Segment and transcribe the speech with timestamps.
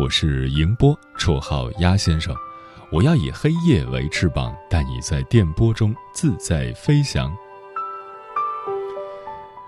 [0.00, 2.32] 我是迎波，绰号鸭先生。
[2.92, 7.36] 我要以黑夜为翅膀，带你在电波中自在飞翔。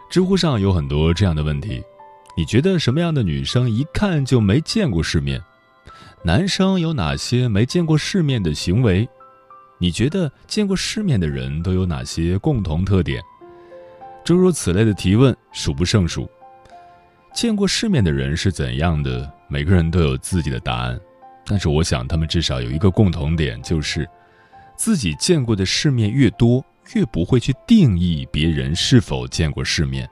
[0.08, 1.82] 知乎上有很多这样的问题：
[2.36, 5.42] 你觉得什么样的女生一看就没见过世面？
[6.22, 9.08] 男生有哪些没见过世面的行为？
[9.78, 13.20] 你觉得见过世面的人都有哪些共同特点？
[14.24, 16.30] 诸如此类的提问数不胜数。
[17.32, 19.30] 见过世面的人是怎样的？
[19.48, 21.00] 每个人都有自己的答案，
[21.46, 24.08] 但是我想他们至少有一个共同点，就是
[24.76, 26.64] 自己见过的世面越多，
[26.94, 30.08] 越不会去定义别人是否见过世面，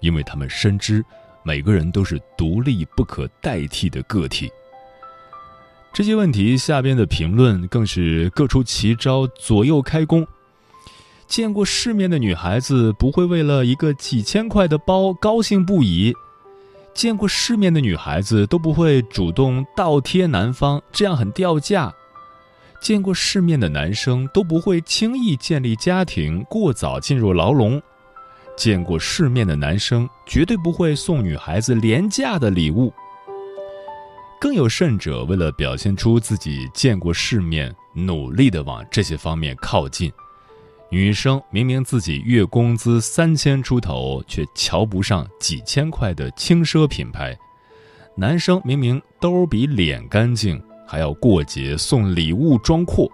[0.00, 1.04] 因为他们深知
[1.42, 4.50] 每个人都是独立不可代替的个体。
[5.92, 10.26] 这些问题下边的评论更是各出奇招，左右开弓。
[11.26, 16.14] 见过世面的女孩子不会为了一个几千块的包高兴不已，
[16.98, 21.94] 见过世面的女孩子都不会主动倒贴男方，这样很掉价。
[22.80, 27.80] 见过世面的男生都不会轻易建立家庭，过早进入牢笼。
[28.56, 32.92] 见过世面的男生绝对不会送女孩子廉价的礼物。
[34.40, 40.12] 更有甚者，为了表现出自己见过世面，努力的往这些方面靠近。
[40.90, 47.34] 女生明明自己月工资三千出头，却瞧不上几千块的轻奢品牌；
[48.16, 53.06] 男生明明兜比脸干净，还要过节送礼物装阔。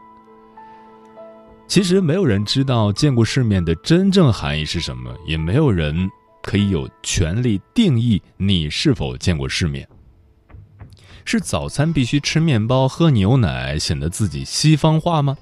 [1.66, 6.08] 其实没有人知道见过世面的真正含义是什么，也没有人
[6.42, 9.88] 可以有权利定义你是否见过世面。
[11.24, 15.36] 是早餐必须吃面包喝牛奶，显得自己西方化吗？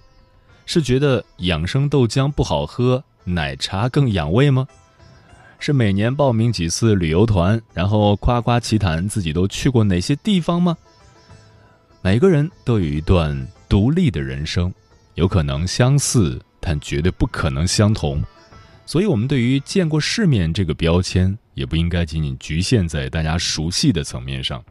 [0.72, 4.66] 是觉得养生豆浆不好喝，奶茶更养胃吗？
[5.58, 10.74] 是每年报名几次旅游团，然后夸夸其谈自己都去过哪些地方吗？
[12.00, 14.72] 每个人都有一段独立的人生，
[15.14, 18.22] 有可能相似，但绝对不可能相同。
[18.86, 24.64] 所以，我们对于见过世面这个标签，也不应该仅仅局限在大家熟悉的层面上。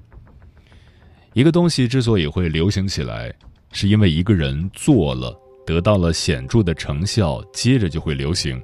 [1.33, 3.31] 一个东西之所以会流行起来，
[3.71, 5.39] 是因为一个人做了，
[5.71, 8.61] 得到了显著的成效，接着就会流行。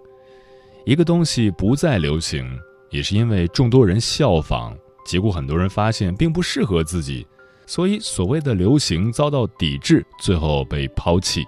[0.86, 2.46] 一个东西不再流行，
[2.90, 4.76] 也是因为众多人效仿，
[5.06, 7.26] 结果很多人发现并不适合自己，
[7.66, 11.46] 所以所谓的流行遭到抵制，最后被抛弃。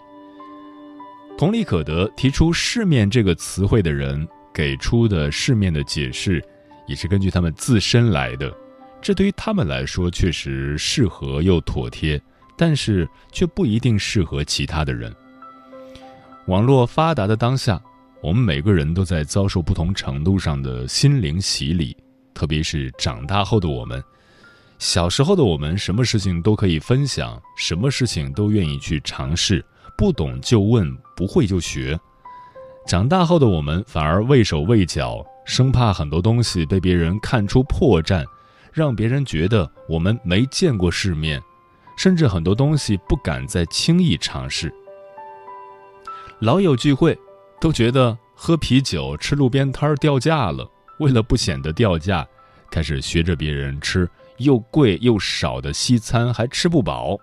[1.38, 6.42] 同理可得，提出“世面”这个词汇的人给出的“世面”的解释，
[6.88, 8.50] 也是根据他们自身来的。
[9.02, 12.22] 这对于他们来说确实适合又妥帖，
[12.58, 15.14] 但是却不一定适合其他的人。
[16.50, 17.80] 网络发达的当下，
[18.24, 21.96] 我们每个人都在遭受不同程度上的心灵洗礼，
[22.34, 24.04] 特别是长大后的我们。
[24.80, 29.64] 小时候的我们，什么事情都可以分享，什么事情都愿意去尝试，
[29.96, 31.96] 不懂就问，不会就学。
[32.88, 38.26] 长大后的我们反而畏手畏脚，生怕很多东西被别人看出破绽。
[38.74, 41.40] 让别人觉得我们没见过世面，
[41.96, 44.74] 甚至很多东西不敢再轻易尝试。
[46.40, 47.20] 老友聚会，
[47.60, 50.66] 都觉得喝啤酒、吃路边摊儿掉价了。
[51.00, 52.26] 为了不显得掉价，
[52.72, 57.18] 开始学着别人吃又贵又少的西餐，还吃不饱。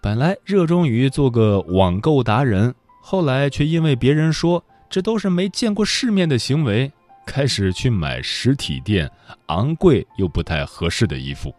[0.00, 6.90] 本来热衷于做个网购达人，后来却因为别人说这都是没见过世面的行为。
[7.24, 9.08] 开始去买实体店
[9.46, 11.54] 昂贵又不太合适的衣服。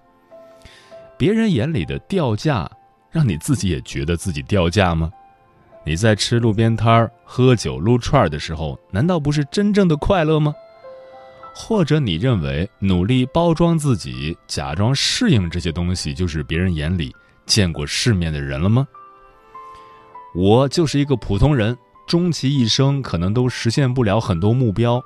[1.16, 2.70] 别人眼里的掉价，
[3.12, 5.12] 让你自己也觉得自己掉价吗？
[5.90, 10.54] 你在吃路边摊儿、喝酒、撸串儿的时候，难道不是真正的快乐吗？
[11.52, 17.12] 或者你认为努力包装自己、假装适应这些东西，就是别人眼里
[17.48, 18.88] 见过世面的人了吗？
[20.36, 21.76] 我就是一个普通人，
[22.08, 25.04] 终其一生可能都实现不了很多目标，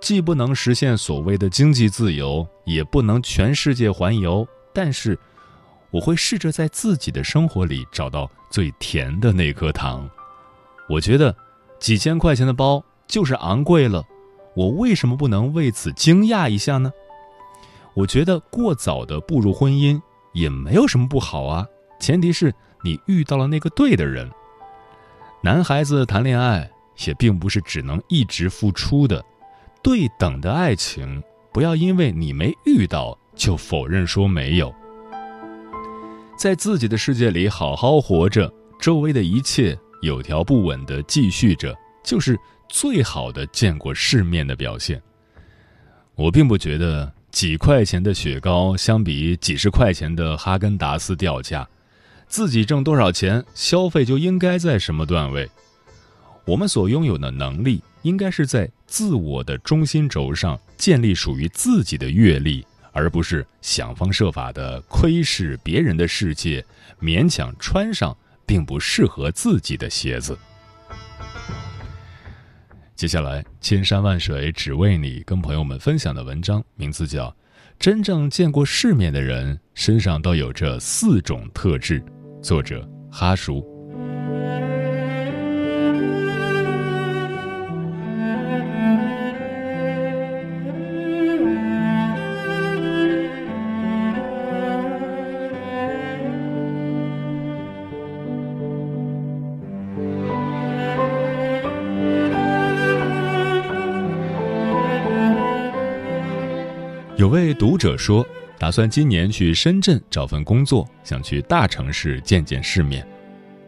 [0.00, 5.18] 既不能实现所谓的经济自由，也不能全世界环游，但是
[5.90, 10.08] 我会试着在自己的生活里找到最甜的那颗糖。
[10.90, 11.34] 我觉得
[11.78, 14.04] 几千块钱的包就是昂贵了。
[14.56, 16.92] 我为什么不能为此惊讶一下呢？
[17.94, 20.00] 我觉得过早的步入婚姻
[20.32, 21.64] 也没有什么不好啊，
[22.00, 22.52] 前提是
[22.82, 24.28] 你遇到了那个对的人。
[25.42, 26.68] 男孩子谈恋爱
[27.06, 29.24] 也并不是只能一直付出的，
[29.82, 31.22] 对等的爱情
[31.52, 34.74] 不要因为你没遇到就否认说没有。
[36.36, 42.38] 在自己的世界里好好活着，周围的一切有条不紊的继续着，就是。
[42.72, 45.02] 最好的见过世面的表现。
[46.14, 51.68] 我并不觉得几块钱的雪糕相比几十块钱的哈根达斯掉价，
[52.28, 55.50] 自己挣多少钱消费就应该在什么段位。
[56.44, 66.64] 我们所拥有的能力，应该是在自我的中心轴上建立属于自己的阅历，而不是想方设法的窥视别人的世界，
[67.00, 68.16] 勉强穿上
[68.50, 70.36] 并不适合自己的鞋子。
[72.96, 77.28] 接下来，千山万水只为你，跟朋友们分享的文章名字叫
[77.78, 82.00] 《真正见过世面的人身上都有着四种特质》，
[82.42, 83.79] 作者哈叔。
[107.20, 108.26] 有位读者说，
[108.58, 113.06] 打算今年去深圳找份工作，想去大城市见见世面。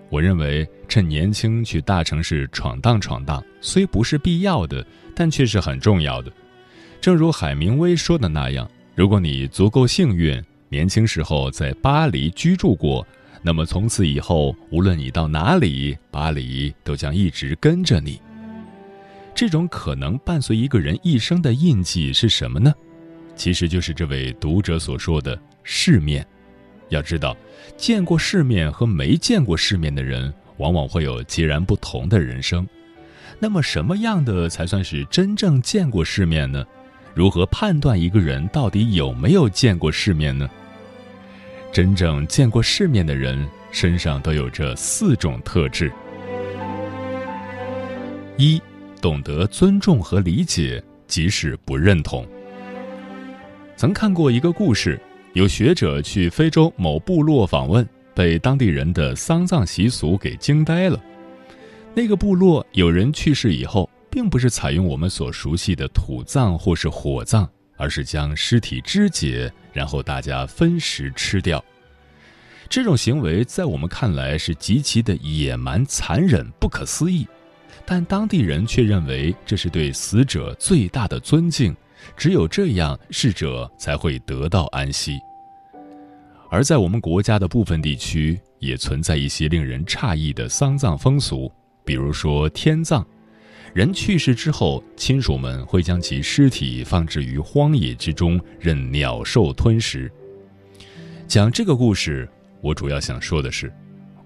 [0.08, 4.82] 我认为，趁年轻去大城市闯荡闯荡，虽不是必要的，
[5.14, 6.32] 但却是很重要的。
[6.99, 13.06] 正如海明威说的那样，如果你足够幸运，年轻时候在巴黎居住过，
[13.43, 18.19] 那么从此以后，无论你到哪里，巴黎都将一直跟着你。
[19.34, 22.72] 这种可能伴随一个人一生的印记是什么呢？
[23.34, 26.26] 其实就是这位读者所说的世面。
[26.88, 27.37] 要知道，
[27.76, 32.67] 见过世面和没见过世面的人，往往会有截然不同的人生。
[33.38, 36.64] 那么，什么样的才算是真正见过世面呢？
[37.14, 40.49] 如何判断一个人到底有没有见过世面呢？
[41.73, 45.90] 真正见过世面的人身上都有这四种特质：
[48.37, 48.61] 一，
[49.00, 52.26] 懂得尊重和理解，即使不认同。
[53.82, 54.96] 曾看过一个故事，
[55.32, 57.84] 有学者去非洲某部落访问，
[58.14, 61.02] 被当地人的丧葬习俗给惊呆了。
[61.93, 67.44] 那个部落有人去世以后，并不是采用我们所熟悉的土葬或是火葬，
[67.76, 71.61] 而是将尸体肢解，然后大家分食吃掉。
[72.69, 77.26] 这种行为在我们看来是极其的野蛮、残忍、不可思议，
[77.84, 81.75] 但当地人却认为这是对死者最大的尊敬。
[82.16, 85.19] 只有这样，逝者才会得到安息。
[86.50, 91.50] 而在我们国家的部分地区，也存在一些令人诧异的丧葬风俗，
[91.84, 93.06] 比如说天葬。
[93.72, 100.12] 人去世之后，亲属们会将其尸体放置于荒野之中，任鸟兽吞食。
[101.27, 102.29] 讲这个故事，
[102.60, 103.72] 我主要想说的是，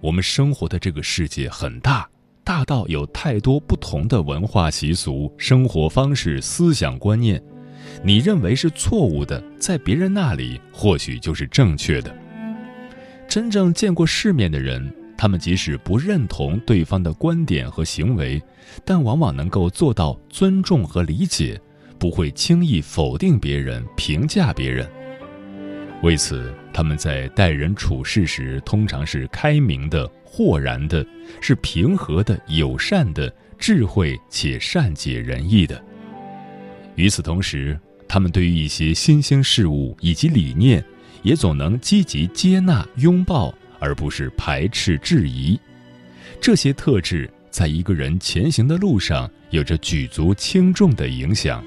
[0.00, 2.10] 我们生活的这个世界很大，
[2.42, 7.40] 大到有太多不同的文化习俗、生活方式、思想观念。
[8.02, 12.14] 你认为是错误的，在别人那里或许就是正确的。
[13.28, 18.40] 真正见过世面的人，他们即使不认同对方的观点和行为，
[18.84, 21.60] 但往往能够做到尊重和理解，
[21.98, 24.88] 不会轻易否定别人、评价别人。
[26.02, 31.04] 为此，他们在待人处事时，通常是开明的、豁然的，
[31.40, 35.82] 是平和的、友善的、智慧且善解人意的。
[36.96, 40.82] 与此同时，他们对于一些新兴事物以及理念，
[41.22, 45.60] 也总能积极接纳、拥抱，而不是排斥、质疑。
[46.40, 51.62] 这些特质在一个人前行的路上有着举足轻重的影响。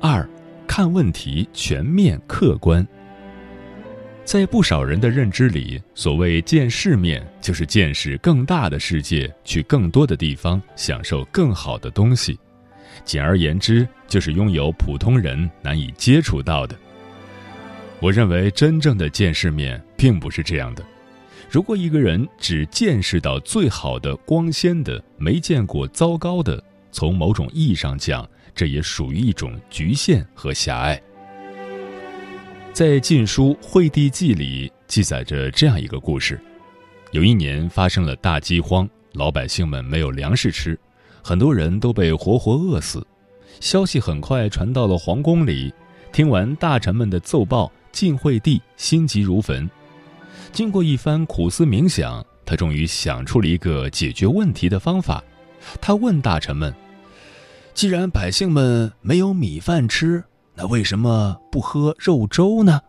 [0.00, 0.28] 二，
[0.66, 2.86] 看问题全面客观。
[4.24, 12.38] 在不少人的认知里，所谓见世面，就是见识更大的世界，去更多的地方，享受更好的东西。
[13.04, 16.74] 简而言之，就是拥有普通人难以接触到的。
[18.00, 20.82] 我认为，真正的见世面并不是这样的。
[21.50, 31.00] 如果一个人只见识到最好的、光鲜的，没见过糟糕的，从某种意义上讲，这也属于一种局限和狭隘。
[32.74, 36.40] 在《晋书·惠帝纪》里记载着这样一个故事：
[37.12, 40.76] 有一年发生了大饥荒，老百姓们没有粮食吃，
[41.22, 43.06] 很多人都被活活饿死。
[43.60, 45.72] 消息很快传到了皇宫里，
[46.12, 49.70] 听完大臣们的奏报，晋惠帝心急如焚。
[50.50, 55.22] 经过一番苦思冥想，他终于想出了一个解决问题的方法。
[55.80, 56.74] 他问大臣们
[57.72, 60.24] ：“既然百姓们没有米饭吃，”
[60.56, 62.80] 那为什么不喝肉粥呢？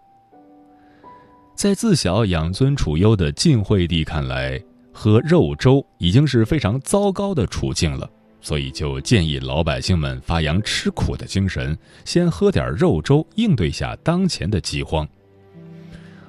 [1.56, 8.08] 在自小养尊处优的晋惠帝看来，喝肉粥已经是非常糟糕的处境了，
[8.40, 15.08] 所以就建议老百姓们发扬吃苦的精神，先喝点肉粥应对下当前的饥荒。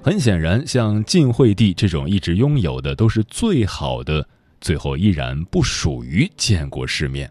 [0.00, 4.26] 很显然，像晋惠帝这种一直拥有的都是最好的，
[4.60, 7.30] 最后依然不属于见过世面。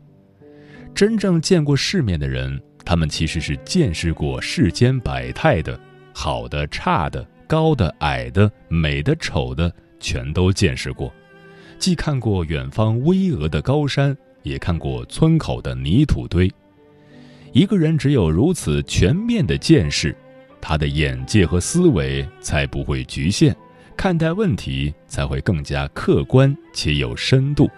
[0.94, 2.62] 真正见过世面的人。
[2.86, 5.78] 他们其实是见识过世间百态的，
[6.14, 11.12] 好的、差的、高的、矮的、美的、丑的，全都见识过。
[11.80, 16.50] 既看过远方巍峨的高山，也看过村口的泥土堆。
[17.52, 20.16] 一个人只有如此全面的见识，
[20.62, 23.56] 他的眼界和思维才不会局限，
[23.98, 27.70] 看待问题才会更加客观且有深度。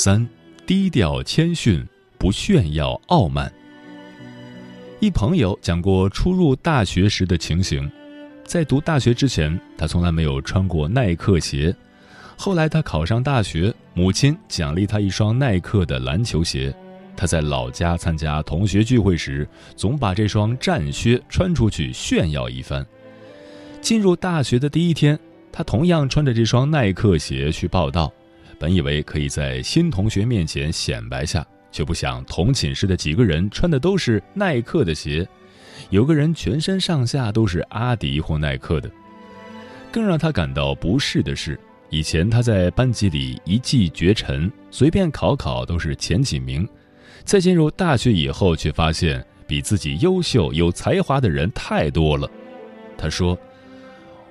[0.00, 0.24] 三，
[0.64, 1.84] 低调谦逊，
[2.18, 3.52] 不炫耀傲慢。
[5.00, 7.90] 一朋友讲过初入大学时的情形，
[8.44, 11.74] 在读大学之前，他从来没有穿过耐克鞋。
[12.36, 16.72] 后来他考上大学，母亲奖励他一双耐克的篮球鞋。
[17.16, 22.86] 他在老家参加同学聚会时，总把这双战靴穿出去炫耀一番。
[23.80, 25.18] 进入大学的第一天，
[25.50, 28.12] 他同样穿着这双耐克鞋去报道。
[28.58, 35.26] 本以为可以在新同学面前显摆下，却不想同寝室的几个人穿的都是耐克的鞋，
[35.90, 38.90] 有个人全身上下都是阿迪或耐克的。
[39.92, 46.68] 更让他感到不适的是，以前他在班级里一骑绝尘，随便考考都是前几名，
[47.24, 52.28] 在进入大学以后，却发现比自己优秀有才华的人太多了。
[52.98, 53.38] 他说：“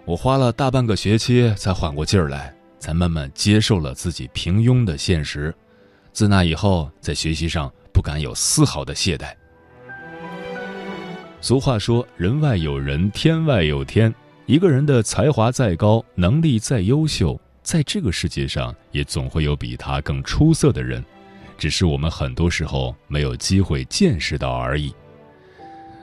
[0.03, 5.53] 我花了大半个学期才缓过劲儿来。”才慢慢接受了自己平庸的现实，
[6.11, 9.33] 自那以后，在学习上不敢有丝毫的懈怠。
[11.39, 14.13] 俗话说：“人外有人，天外有天。”
[14.47, 21.03] 一个人的才华再高，能力再优秀，在这个世界上也总会有比他更出色的人，
[21.57, 24.93] 只是我们很多时候没有机会见识到而已。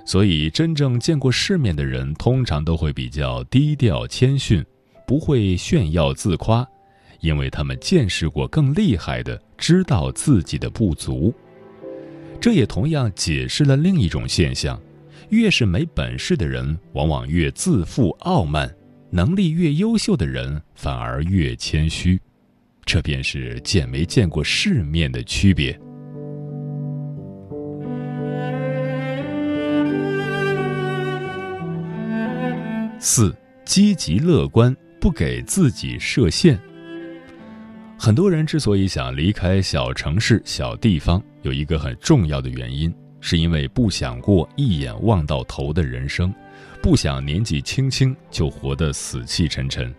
[0.05, 4.63] 所以，真正见过世面的人，通常都会比较低调谦逊。
[5.07, 6.67] 不会炫耀自夸，
[7.21, 11.33] 因为他们见识过更厉害的，知道自己的不足。
[12.41, 14.81] 这也同样解释了另一种现象：
[15.31, 18.69] 越是没本事的人，往往越自负傲慢；
[19.11, 22.21] 能力越优秀的人，反而越谦虚。
[22.85, 25.79] 这便是见没见过世面的区别。
[32.99, 33.35] 四，
[33.65, 34.77] 积极乐观。
[35.05, 36.59] 不给自己设限。
[37.99, 46.35] 很多人之所以想离开小城市、小地方，有一个很重要的原因，是因为不想过一眼望到头的人生，
[46.81, 49.95] 不想年纪轻轻就活得死气沉沉。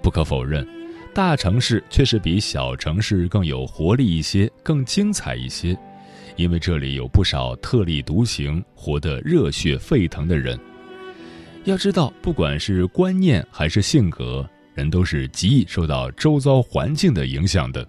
[0.00, 0.64] 不可否认，
[1.12, 5.76] 大城市确实比小城市更有活力一些，更精彩一些，
[6.36, 10.56] 因为这里有不少特立独行、活得热血沸腾的人。
[11.64, 17.86] 要知道，不管是观念还是性格，人都是极易受到周遭环境的影响的。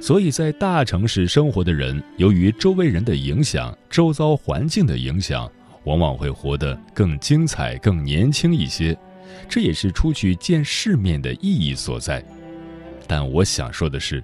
[0.00, 5.50] 所以在大城市生活的人，由于周围人的影响、周遭环境的影响，
[5.84, 8.96] 往往会活得更精彩、更年轻一些。
[9.48, 12.24] 这也是出去见世面的意义所在。
[13.08, 14.22] 但我想说的是，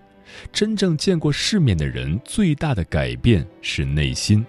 [0.53, 4.45] 真正见过世面的人，最大的改变是内心，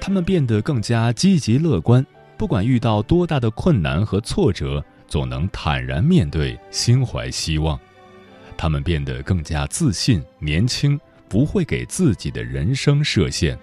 [0.00, 2.04] 他们变得更加积极乐观。
[2.36, 7.78] 不管遇到多大的困难和挫折，总能坦然面对，心怀希望。
[8.56, 10.98] 他们变得更加自信、年轻，
[11.28, 13.58] 不会给自己的人生设限。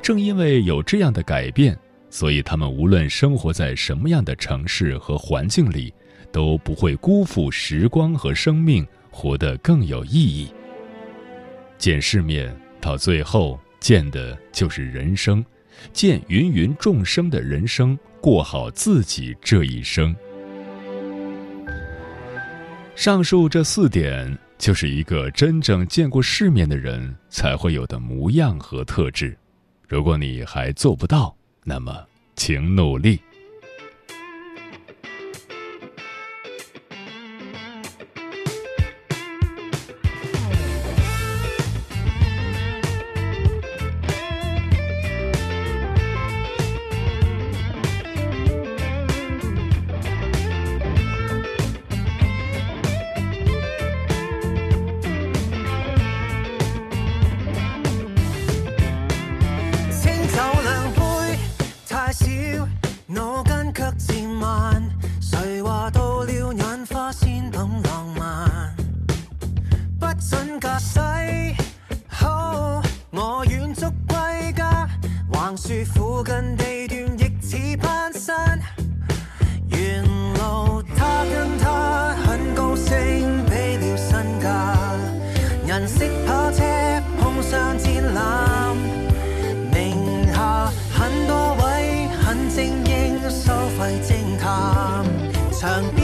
[0.00, 1.76] 正因为有这样的改变，
[2.08, 5.92] 所以他们无论生活在什么样的城市和环境里，
[6.30, 10.48] 都不会辜负时光和生命，活得更有意义。
[11.76, 15.44] 见世面，到最后见的就是人生，
[15.92, 20.14] 见芸芸众生的人生，过好自己这一生。
[22.94, 29.36] 上述这四点，就是一个真正见过世面的人才会有的模样和特质。
[29.86, 32.04] 如果你还做不到，那么
[32.34, 33.20] 请努力。
[95.60, 95.97] 惨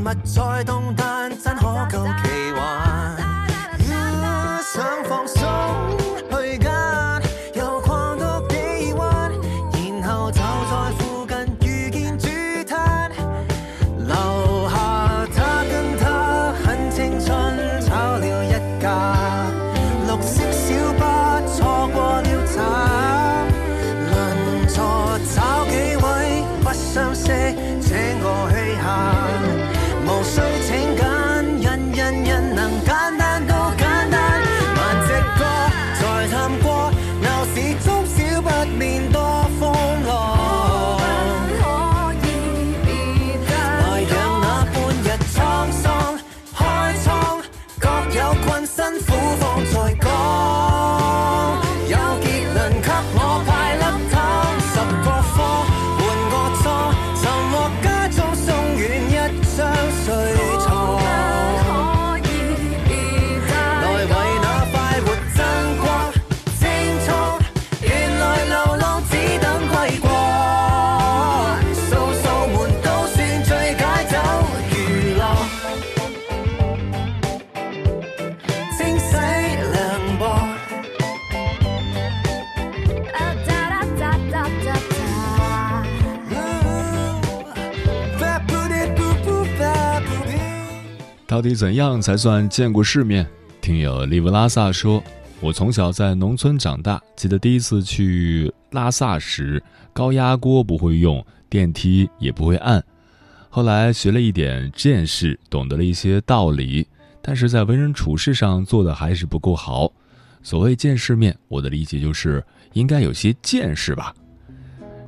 [0.00, 2.47] 物在动，但真可求其。
[91.28, 93.28] 到底怎样才算见过世面？
[93.60, 95.04] 听友利布拉萨说
[95.40, 99.62] ：“我从小在农村长大，记得第一次去拉萨时，
[99.92, 102.82] 高压锅不会用，电梯也不会按。
[103.50, 106.88] 后来学了一点见识，懂得了一些道理，
[107.20, 109.92] 但是在为人处事上做的还是不够好。
[110.42, 114.14] 所谓见世面，我的理解就是应该有些见识吧。”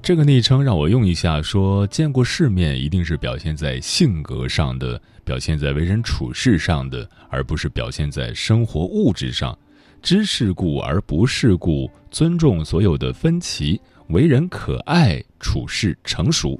[0.02, 5.00] 这个昵称让我用一下，说见过世面一定是表现在性格上的，
[5.30, 9.56] 表现在为人处事上的，而不是表现在生活物质上。
[10.02, 16.58] 知世故而不世故，尊重所有的分歧，为人可爱，处事成熟。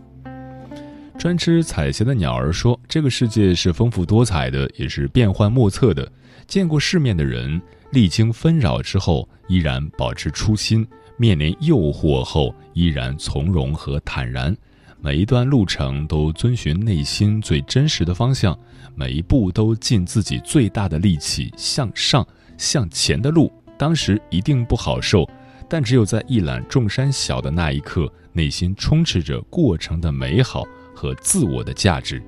[1.19, 6.09] 专吃彩霞的鸟儿说：“这个世界是丰富多彩的，也是变幻莫测的。
[6.47, 10.85] 见过世面的人，历经纷扰之后，依然保持初心；
[11.17, 14.57] 面临诱惑后，依然从容和坦然。
[15.03, 18.59] 每一段路程都遵循内心最真实的方向，
[18.95, 22.27] 每一步都尽自己最大的力气向上
[22.59, 23.53] 向前的路。
[23.79, 25.29] 当时一定不好受。”
[25.73, 32.21] 但只有在一览众山小的那一刻，内心充斥着过程的美好和自我的价值。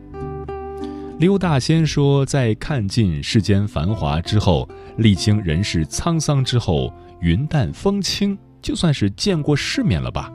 [1.19, 10.33] 刘大仙说，在看尽世间繁华之后，历经人世沧桑之后，云淡风轻，就算是见过世面了吧。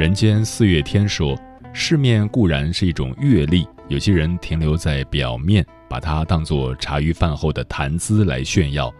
[0.00, 1.38] 人间四月天说，
[1.74, 8.90] 世面固然是一种阅历，有些人停留在表面，把它当作茶余饭后的谈资来炫耀。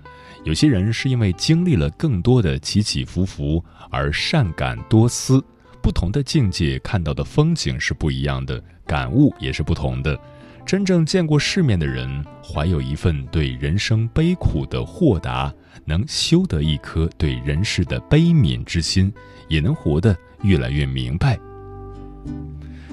[0.45, 5.43] 有些人是因为经历了更多的起起伏伏而善感多思，
[5.81, 10.21] 不同的境界看到的风景是不一样的，感悟也是不同的。
[10.67, 15.51] 真正见过世面的人，怀有一份对人生悲苦的豁达，
[15.87, 19.11] 能修得一颗对人世的悲悯之心，
[19.49, 21.39] 也能活得越来越明白。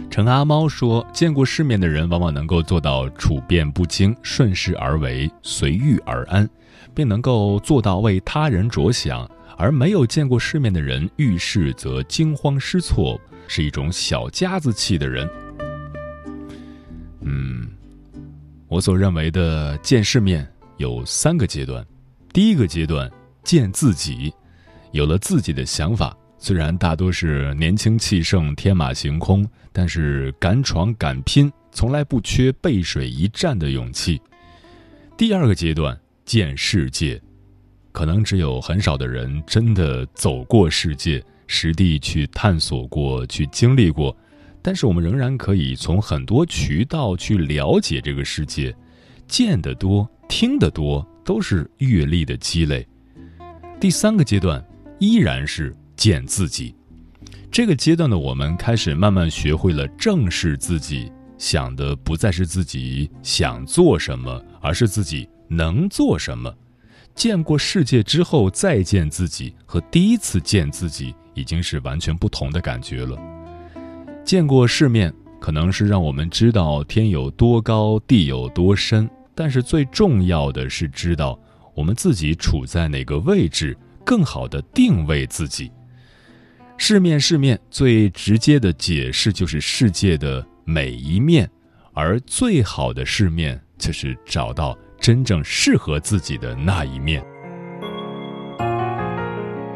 [0.10, 6.49] 陈阿猫说：“见过世面的人，往往能够做到处变不惊，顺势而为，随遇而安。”
[6.95, 15.29] 并能够做到为他人着想，而没有见过世面的人遇事则惊慌失措，是一种小家子气的人。
[17.21, 17.67] 嗯，
[18.67, 21.86] 我所认为的见世面有三个阶段，
[22.33, 23.12] 第一个阶段
[23.43, 24.33] 见自己，
[24.91, 34.21] 有了自己的想法，虽然大多是年轻气盛、天马行空，但是敢闯敢拼，从来不缺背水一战的勇气。
[35.17, 35.97] 第二个阶段。
[36.28, 37.21] 见世界，
[37.93, 44.13] 可能只有很少的人真的走过世界，实地去探索过去经历过，
[44.62, 48.76] 但是我们仍然可以从很多渠道去了解这个世界，
[49.26, 52.86] 见得多，听得多，都是阅历的积累。
[53.80, 54.62] 第三个阶段
[55.00, 56.73] 依然是见自己，
[57.51, 65.27] 这个阶段的我们开始慢慢学会了正视自己，想的不再是自己想做什么，而是自己。
[65.49, 66.53] 能做什么？
[67.15, 73.17] 见过世界之后再见自己，和第一次见自己已经是完全不同的感觉了。
[74.25, 81.39] 见过世面，可能是让我们知道天有多高，地有多深，但是最重要的是知道
[81.73, 85.71] 我们自己处在哪个位置，更好的定位自己。
[86.77, 91.49] 世面，世面，最直接的解释就是世界的每一面，
[91.93, 94.77] 而最好的世面就是找到。
[94.99, 97.23] 真正适合自己的那一面。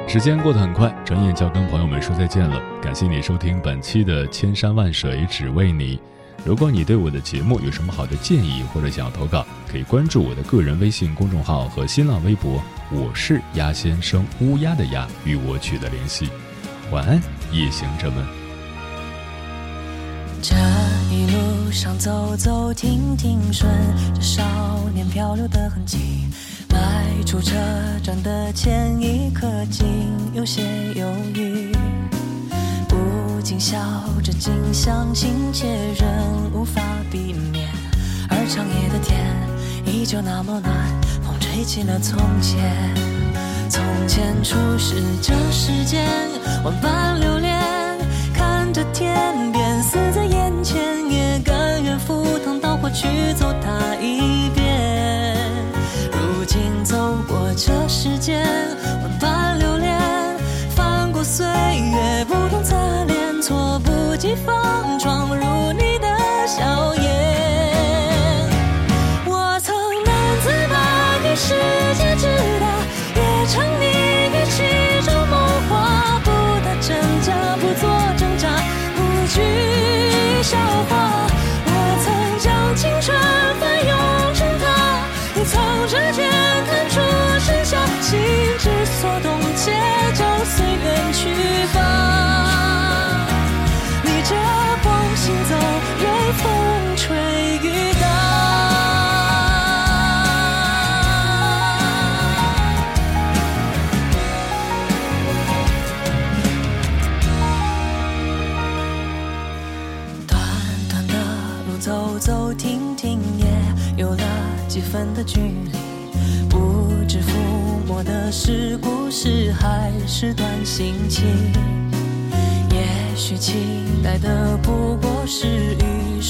[0.08, 2.60] 时间过得很快，转眼就要跟朋友们说再见了。
[2.82, 5.98] 感谢你收听本期的《千山万水只为你》。
[6.44, 12.62] 如果你对我的节目有什么好的建议，或者想要投稿，可以关注我的个人微信公众号和新浪微博，
[12.92, 16.28] 我是鸭先生，乌鸦的鸭，与我取得联系。
[16.92, 17.16] 晚安，
[17.54, 18.22] 夜行者们。
[20.42, 20.54] 这
[21.10, 23.72] 一路上走走停停，顺
[24.14, 24.44] 着少
[24.94, 26.28] 年漂流的痕迹，
[26.70, 27.56] 迈出车
[28.04, 29.88] 站的前一刻，竟
[30.34, 31.74] 有些犹豫，
[32.90, 33.80] 不禁笑
[34.22, 37.70] 着，竟相信且仍无法避免。
[38.30, 39.26] 而长夜的天
[39.86, 40.76] 依旧那么暖，
[41.24, 42.94] 风吹起了从前，
[43.70, 46.06] 从前初识这世间
[46.64, 47.60] 万般流连，
[48.34, 49.82] 看着天边。
[49.84, 55.36] 死在眼前，也甘愿赴汤蹈火去走它一遍。
[56.12, 56.96] 如今走
[57.28, 58.46] 过这世间
[59.02, 60.00] 万般流连，
[60.76, 62.76] 翻过岁月不同侧
[63.06, 66.08] 脸，猝不及防闯入你的
[66.48, 67.51] 笑颜。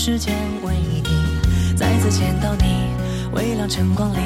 [0.03, 1.13] 时间为定，
[1.75, 2.87] 再次见到你，
[3.33, 4.17] 微亮晨光里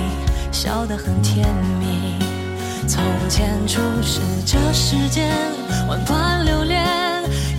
[0.50, 1.46] 笑得很甜
[1.82, 2.18] 蜜。
[2.88, 5.30] 从前初识这世间，
[5.90, 6.82] 万般留恋，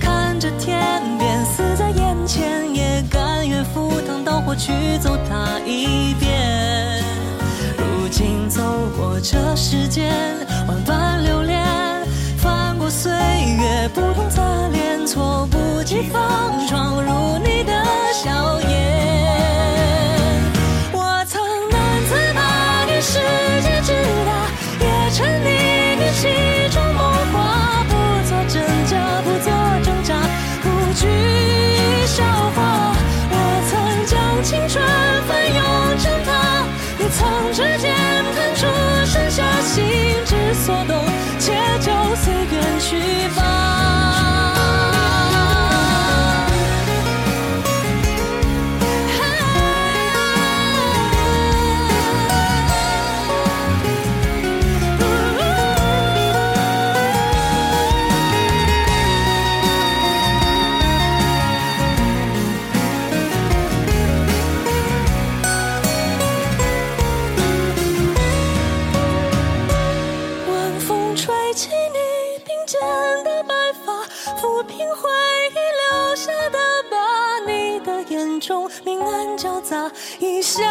[0.01, 7.05] 看着天边死在眼前，也甘愿赴汤蹈火去走它一遍。
[7.77, 8.63] 如今走
[8.97, 10.11] 过这世间，
[10.67, 11.63] 万般留恋，
[12.39, 14.41] 翻过岁月不同侧
[14.73, 17.45] 脸，措不及防闯入
[42.88, 43.56] 去吧。
[80.19, 80.63] 一笑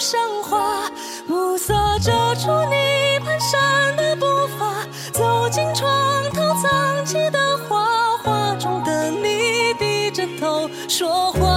[0.00, 0.90] 生花，
[1.26, 4.26] 暮色遮住你蹒跚的步
[4.58, 7.38] 伐，走进床头藏起的
[7.68, 11.55] 画，画中的你低着头说话。